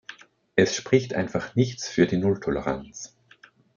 [0.55, 3.15] Es spricht einfach nichts für die Nulltoleranz.